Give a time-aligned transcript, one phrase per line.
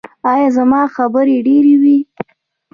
[0.31, 1.97] ایا زما خبرې ډیرې وې؟